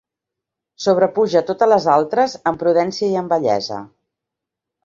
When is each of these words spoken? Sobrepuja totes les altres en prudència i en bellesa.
Sobrepuja 0.85 1.43
totes 1.51 1.69
les 1.73 1.87
altres 1.97 2.33
en 2.53 2.59
prudència 2.65 3.11
i 3.13 3.23
en 3.23 3.31
bellesa. 3.35 3.79